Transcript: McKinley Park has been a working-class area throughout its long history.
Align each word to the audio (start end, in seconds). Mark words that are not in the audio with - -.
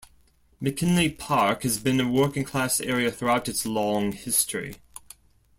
McKinley 0.59 1.11
Park 1.11 1.61
has 1.61 1.77
been 1.77 1.99
a 2.01 2.09
working-class 2.09 2.79
area 2.81 3.11
throughout 3.11 3.47
its 3.47 3.67
long 3.67 4.13
history. 4.13 4.77